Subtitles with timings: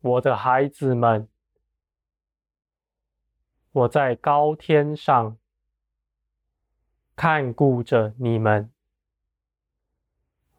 [0.00, 1.28] 我的孩子们，
[3.72, 5.36] 我在高天上
[7.16, 8.72] 看顾着你们，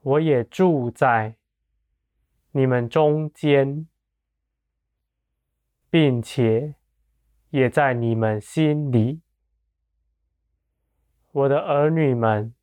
[0.01, 1.37] 我也住在
[2.51, 3.87] 你们中间，
[5.89, 6.75] 并且
[7.51, 9.21] 也在你们心里，
[11.31, 12.53] 我的儿女们，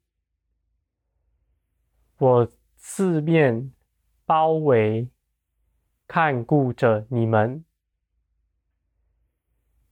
[2.19, 3.73] 我四面
[4.27, 5.11] 包围。
[6.19, 7.63] 看顾着你们，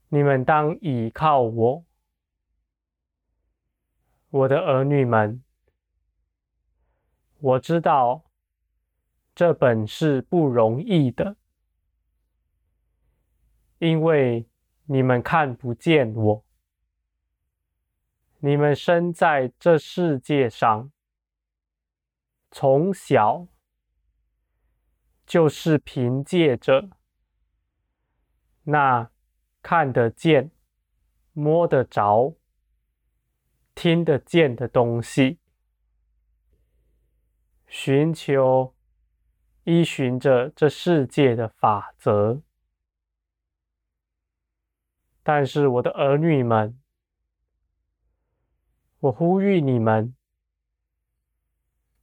[0.09, 1.85] 你们当倚靠我，
[4.31, 5.45] 我的儿女们。
[7.41, 8.25] 我知道
[9.35, 11.37] 这本是不容易的，
[13.77, 14.49] 因为
[14.87, 16.43] 你们看不见我，
[18.39, 20.91] 你们生在这世界上，
[22.51, 23.47] 从小。
[25.35, 26.91] 就是凭借着
[28.63, 29.11] 那
[29.63, 30.53] 看得见、
[31.33, 32.37] 摸得着、
[33.75, 35.41] 听得见的东西，
[37.67, 38.77] 寻求
[39.65, 42.41] 依循着这世界的法则。
[45.25, 46.81] 但是，我的儿女们，
[49.01, 50.15] 我呼吁你们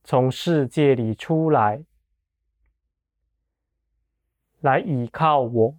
[0.04, 1.86] 从世界里出来。
[4.62, 5.78] 来倚靠我，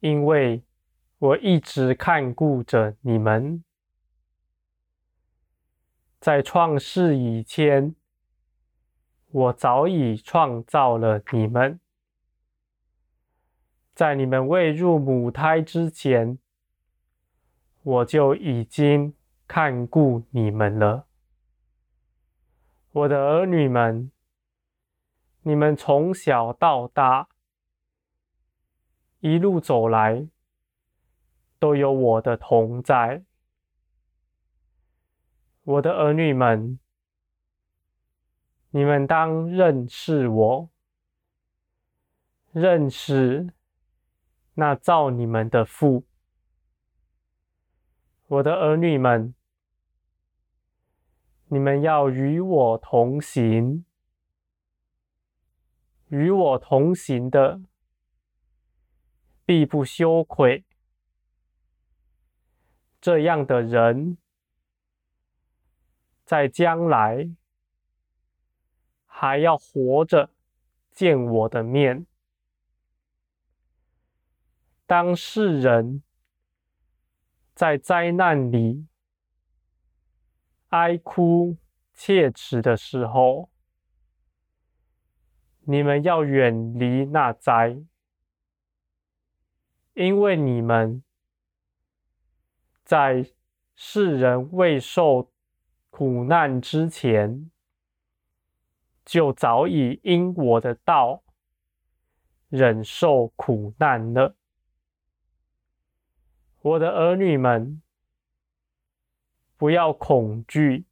[0.00, 0.62] 因为
[1.18, 3.64] 我一直看顾着你们。
[6.20, 7.94] 在创世以前，
[9.28, 11.78] 我早已创造了你们；
[13.94, 16.38] 在你们未入母胎之前，
[17.82, 19.14] 我就已经
[19.48, 21.06] 看顾你们了，
[22.92, 24.12] 我的儿女们。
[25.44, 27.28] 你们从小到大
[29.18, 30.28] 一路走来，
[31.58, 33.24] 都有我的同在。
[35.64, 36.78] 我的儿女们，
[38.70, 40.70] 你们当认识我，
[42.52, 43.52] 认识
[44.54, 46.04] 那造你们的父。
[48.28, 49.34] 我的儿女们，
[51.46, 53.84] 你们要与我同行。
[56.12, 57.58] 与我同行的，
[59.46, 60.62] 必不羞愧。
[63.00, 64.18] 这样的人，
[66.26, 67.30] 在将来
[69.06, 70.28] 还要活着
[70.90, 72.04] 见我的面。
[74.84, 76.02] 当世人
[77.54, 78.86] 在灾难里
[80.68, 81.56] 哀哭
[81.94, 83.48] 切齿的时候，
[85.64, 87.76] 你们要远离那灾，
[89.94, 91.02] 因为你们
[92.82, 93.30] 在
[93.76, 95.30] 世人未受
[95.90, 97.50] 苦难之前，
[99.04, 101.22] 就早已因我的道
[102.48, 104.34] 忍受苦难了。
[106.60, 107.80] 我的儿女们，
[109.56, 110.86] 不要恐惧，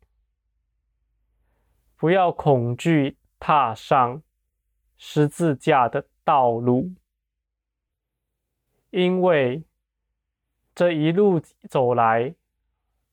[1.96, 4.22] 不要恐惧，踏上。
[5.02, 6.92] 十字架的道路，
[8.90, 9.64] 因为
[10.74, 11.40] 这一路
[11.70, 12.34] 走来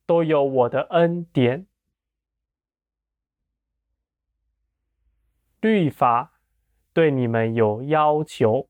[0.06, 1.66] 都有我的恩典。
[5.62, 6.34] 律法
[6.92, 8.68] 对你们有要求，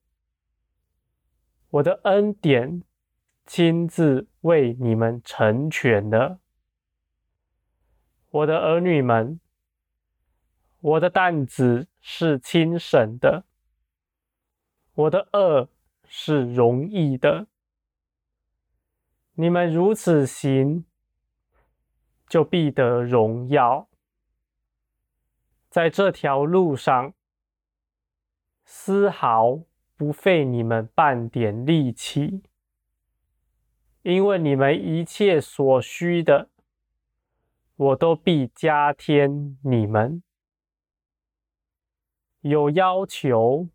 [1.71, 2.83] 我的恩典
[3.47, 6.39] 亲自为你们成全了。
[8.29, 9.39] 我的儿女们。
[10.79, 13.43] 我的担子是轻省的，
[14.93, 15.67] 我的轭
[16.07, 17.47] 是容易的。
[19.33, 20.85] 你们如此行，
[22.29, 23.89] 就必得荣耀。
[25.69, 27.13] 在这条路上，
[28.63, 29.59] 丝毫
[29.97, 32.41] 不费你们半点力气，
[34.03, 36.49] 因为你们一切所需的，
[37.75, 40.23] 我都必加添你们。
[42.49, 43.67] 有要求，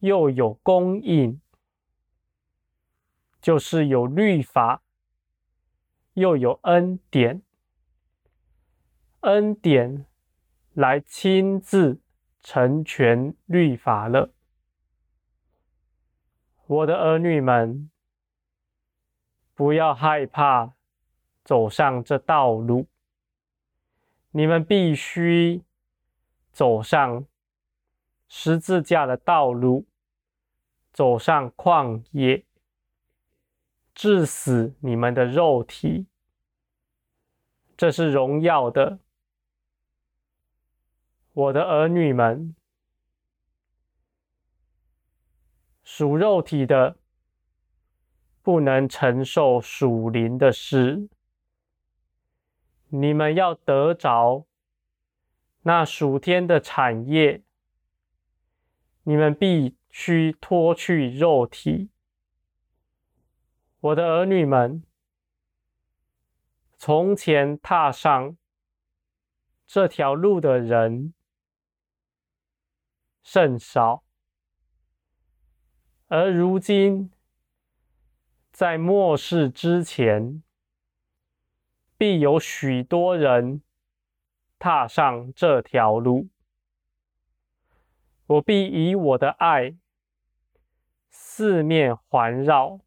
[0.00, 1.40] 又有供应，
[3.40, 4.82] 就是有律法，
[6.12, 7.42] 又有恩典。
[9.20, 10.04] 恩典
[10.74, 12.00] 来亲自
[12.42, 14.34] 成全律法了。
[16.66, 17.90] 我的儿女们，
[19.54, 20.74] 不要害怕
[21.42, 22.86] 走上这道路，
[24.32, 25.62] 你们必须。
[26.56, 27.26] 走上
[28.28, 29.84] 十字架的道路，
[30.90, 32.46] 走上旷野，
[33.94, 36.06] 致死你们的肉体。
[37.76, 39.00] 这是荣耀的，
[41.34, 42.56] 我的儿女们，
[45.84, 46.96] 属肉体的
[48.40, 51.06] 不能承受属灵的事。
[52.88, 54.46] 你们要得着
[55.66, 57.42] 那属天的产业，
[59.02, 61.90] 你们必须脱去肉体。
[63.80, 64.84] 我的儿女们，
[66.76, 68.36] 从前踏上
[69.66, 71.12] 这条路的人
[73.24, 74.04] 甚少，
[76.06, 77.10] 而如今
[78.52, 80.44] 在末世之前，
[81.98, 83.62] 必有许多人
[84.58, 86.28] 踏上这条路。
[88.26, 89.76] 我必以我的爱
[91.08, 92.80] 四面环绕，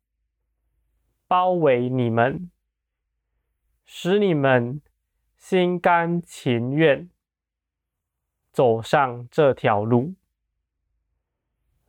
[1.28, 2.52] 包围你们，
[3.86, 4.82] 使你们
[5.38, 7.10] 心甘情愿
[8.52, 10.16] 走上这条路。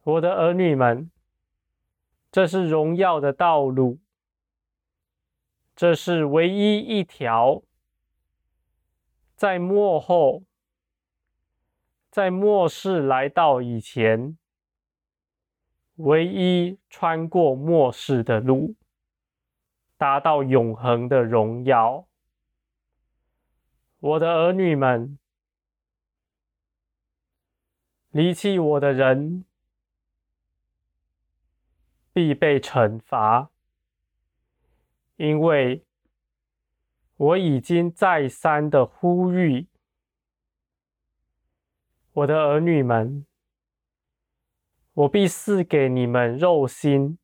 [0.02, 1.10] 我的儿女们，
[2.30, 3.98] 这是荣耀的道路。
[5.74, 7.62] 这是唯一一条，
[9.40, 10.42] 在末后，
[12.10, 14.36] 在末世来到以前，
[15.96, 18.74] 唯一穿过末世的路，
[19.96, 22.06] 达到永恒的荣耀。
[24.00, 25.18] 我的儿女们，
[28.10, 29.46] 离弃我的人，
[32.12, 33.48] 必被惩罚。
[35.16, 35.82] 因为
[37.20, 39.66] 我已经再三的呼吁，
[42.12, 43.26] 我的儿女们，
[44.94, 47.18] 我必赐给你们肉心，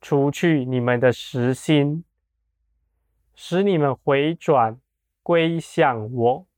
[0.00, 2.04] 除去你们的实心，
[3.34, 4.80] 使你们回转
[5.24, 6.49] 归向我。